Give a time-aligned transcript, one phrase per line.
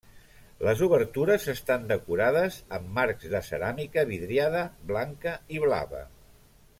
[0.67, 6.03] Les obertures estan decorades amb marcs de ceràmica vidriada blanca i blava.